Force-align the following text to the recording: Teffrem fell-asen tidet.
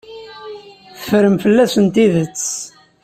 Teffrem 0.95 1.35
fell-asen 1.43 1.87
tidet. 1.95 2.41